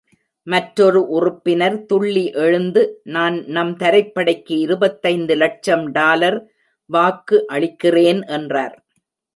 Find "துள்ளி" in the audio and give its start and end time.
1.85-2.23